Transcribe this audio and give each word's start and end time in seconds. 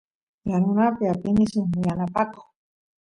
yanunapi 0.49 1.03
apini 1.13 1.43
suk 1.51 1.67
yanapakoq 1.87 2.45